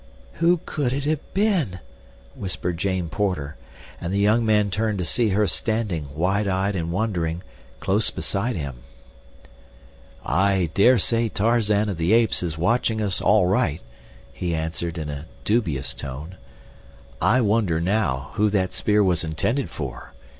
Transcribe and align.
"Who 0.41 0.59
could 0.65 0.93
it 0.93 1.05
have 1.05 1.19
been?" 1.35 1.77
whispered 2.33 2.79
Jane 2.79 3.07
Porter, 3.07 3.55
and 3.99 4.11
the 4.11 4.17
young 4.17 4.43
man 4.43 4.71
turned 4.71 4.97
to 4.97 5.05
see 5.05 5.29
her 5.29 5.45
standing, 5.45 6.07
wide 6.15 6.47
eyed 6.47 6.75
and 6.75 6.91
wondering, 6.91 7.43
close 7.79 8.09
beside 8.09 8.55
him. 8.55 8.77
"I 10.25 10.71
dare 10.73 10.97
say 10.97 11.29
Tarzan 11.29 11.87
of 11.87 11.97
the 11.97 12.13
Apes 12.13 12.41
is 12.41 12.57
watching 12.57 12.99
us 12.99 13.21
all 13.21 13.45
right," 13.45 13.81
he 14.33 14.55
answered, 14.55 14.97
in 14.97 15.07
a 15.11 15.27
dubious 15.45 15.93
tone. 15.93 16.33
"I 17.21 17.39
wonder, 17.41 17.79
now, 17.79 18.31
who 18.33 18.49
that 18.49 18.73
spear 18.73 19.03
was 19.03 19.23
intended 19.23 19.69
for. 19.69 20.13